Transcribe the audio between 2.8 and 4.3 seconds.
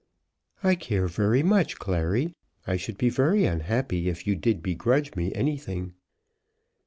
be very unhappy if